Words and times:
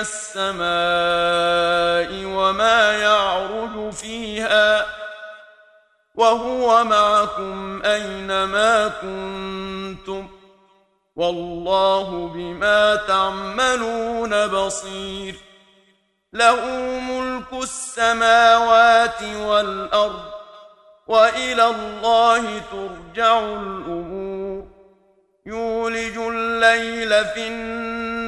السماء 0.00 0.64
وما 2.24 2.92
يعرج 2.92 3.92
فيها 3.92 4.86
وهو 6.14 6.84
معكم 6.84 7.82
أينما 7.84 8.88
كنتم 8.88 10.28
والله 11.16 12.28
بما 12.34 12.96
تعملون 12.96 14.46
بصير 14.46 15.36
له 16.32 16.66
ملك 17.00 17.52
السماوات 17.52 19.22
والأرض 19.22 20.24
وإلى 21.06 21.66
الله 21.66 22.58
ترجع 22.58 23.38
الأمور 23.38 24.66
يولج 25.46 26.16
الليل 26.16 27.24
في 27.24 27.48
النهار 27.48 27.99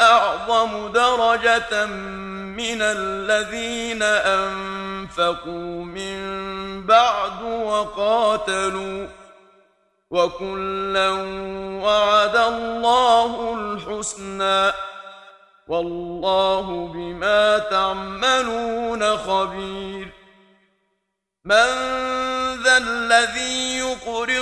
أعظم 0.00 0.92
درجة 0.92 1.86
من 2.56 2.82
الذين 2.82 4.02
أنفقوا 4.02 5.84
من 5.84 6.16
بعد 6.86 7.42
وقاتلوا 7.42 9.06
وكلا 10.10 11.10
وعد 11.82 12.36
الله 12.36 13.54
الحسنى 13.54 14.72
والله 15.68 16.90
بما 16.94 17.58
تعملون 17.58 19.16
خبير 19.16 20.08
من 21.44 21.68
ذا 22.62 22.76
الذي 22.76 23.78
يقرض 23.78 24.41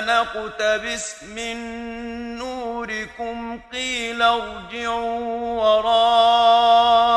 نقتبس 0.00 1.22
من 1.22 1.56
نوركم 2.38 3.60
قيل 3.72 4.22
ارجعوا 4.22 5.62
وراءكم 5.62 7.16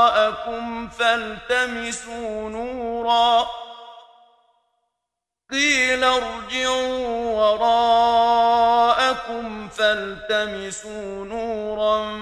فالتمسوا 0.90 2.50
نورا 2.50 3.48
قيل 5.52 6.04
ارجعوا 6.04 7.08
وراءكم 7.42 8.90
فالتمسوا 9.70 11.26
نورا 11.26 12.20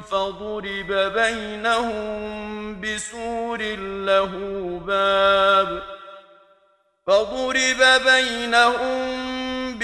فضرب 0.00 1.12
بينهم 1.14 2.80
بسور 2.80 3.62
له 4.06 4.32
باب 4.86 5.82
فضرب 7.06 8.02
بينهم 8.04 9.29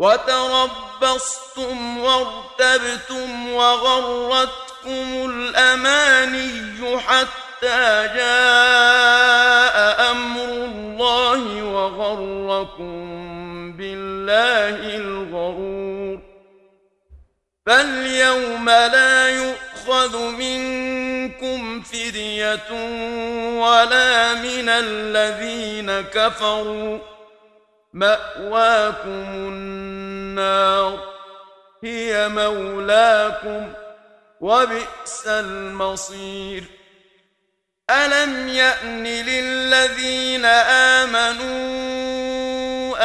وتربصتم 0.00 1.98
وارتبتم 1.98 3.52
وغرتكم 3.52 5.30
الأماني 5.30 6.98
حتى 7.00 8.08
جاء 8.16 9.76
أمر 10.10 10.44
الله 10.44 11.62
وغركم 11.62 12.96
بالله 13.72 14.96
الغرور. 14.96 16.18
فاليوم 17.66 18.70
لا 18.70 19.30
يؤخذ 19.30 20.18
منكم 20.18 21.82
فدية 21.82 22.72
ولا 23.60 24.34
من 24.34 24.68
الذين 24.68 26.00
كفروا. 26.00 27.19
مأواكم 27.92 29.26
النار 29.34 30.98
هي 31.84 32.28
مولاكم 32.28 33.72
وبئس 34.40 35.26
المصير. 35.26 36.64
ألم 37.90 38.48
يأن 38.48 39.04
للذين 39.04 40.44
آمنوا 40.94 41.40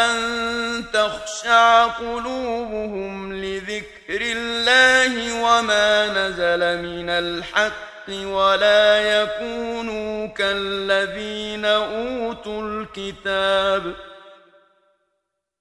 أن 0.06 0.86
تخشع 0.94 1.86
قلوبهم 1.86 3.34
لذكر 3.34 4.22
الله 4.22 5.42
وما 5.44 6.08
نزل 6.08 6.82
من 6.82 7.10
الحق 7.10 8.10
ولا 8.10 9.22
يكونوا 9.22 10.28
كالذين 10.28 11.66
أوتوا 11.66 12.62
الكتاب 12.62 13.94
ۖ؟ 13.94 14.15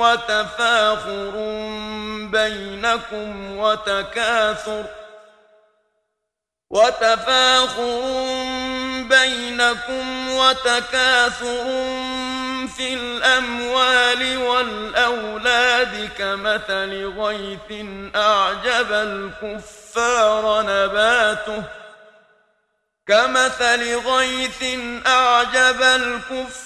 وتفاخر 0.00 1.32
بينكم 2.30 3.56
وتكاثر 3.58 4.84
وتفاخر 6.70 8.00
بينكم 9.08 10.28
وتكاثر 10.30 11.64
في 12.76 12.94
الأموال 12.94 14.36
والأولاد 14.36 16.10
كمثل 16.18 17.12
غيث 17.18 17.86
أعجب 18.16 18.92
الكفار 18.92 20.62
نباته 20.62 21.62
كمثل 23.06 23.96
غيث 23.96 24.62
أعجب 25.06 25.82
الكفار 25.82 26.65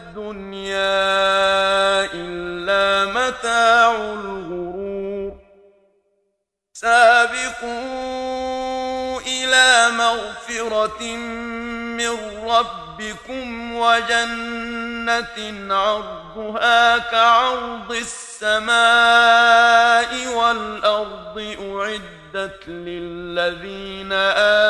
إلا 2.13 3.05
متاع 3.05 3.91
الغرور. 3.95 5.31
سابقوا 6.73 8.01
إلى 9.21 9.89
مغفرة 9.97 11.03
من 11.97 12.17
ربكم 12.45 13.75
وجنة 13.75 15.37
عرضها 15.75 16.97
كعرض 16.97 17.91
السماء 17.91 18.71
والأرض 20.35 21.55
أعدت 21.61 22.67
للذين 22.67 24.13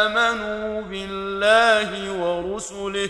آمنوا 0.02 0.82
بالله 0.82 2.12
ورسله 2.12 3.10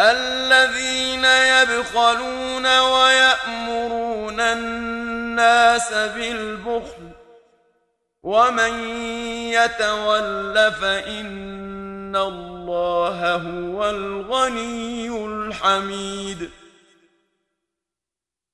الذين 0.00 1.24
يبخلون 1.24 2.78
ويأمرون 2.78 4.40
الناس 4.40 5.92
بالبخل 5.92 7.10
ومن 8.22 8.88
يتول 9.50 10.72
فإن 10.72 12.16
الله 12.16 13.34
هو 13.34 13.90
الغني 13.90 15.08
الحميد 15.26 16.50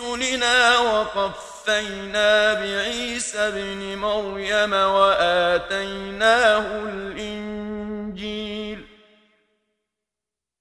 برسلنا 0.00 0.78
وقفينا 0.78 2.54
بعيسى 2.54 3.38
ابن 3.38 3.96
مريم 3.96 4.72
وآتيناه 4.72 6.64
الإنجيل 6.84 8.86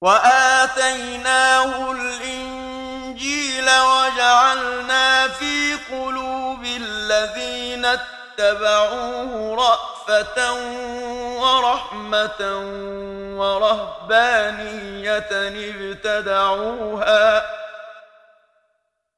وآتيناه 0.02 1.92
الإنجيل 1.92 3.66
وجعلنا 3.66 5.28
في 5.28 5.76
قلوب 5.92 6.66
الذين 6.66 7.86
اتبعوه 7.86 9.56
رأفة 9.56 10.54
ورحمة 11.42 12.42
ورهبانية 13.40 15.30
ابتدعوها 15.72 17.46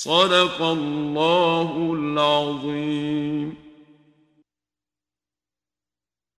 صدق 0.00 0.62
الله 0.62 1.92
العظيم. 1.94 3.67